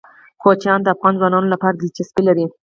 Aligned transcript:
کوچیان 0.41 0.79
د 0.83 0.87
افغان 0.95 1.13
ځوانانو 1.19 1.47
لپاره 1.53 1.75
دلچسپي 1.81 2.21
لري. 2.29 2.45